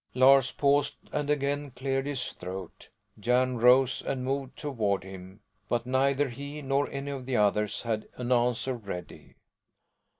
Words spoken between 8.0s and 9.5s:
an answer ready.